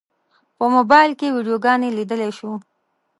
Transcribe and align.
په 0.57 0.65
موبایل 0.75 1.11
کې 1.19 1.27
ویډیوګانې 1.35 1.89
لیدلی 1.97 2.31
شو. 2.37 2.51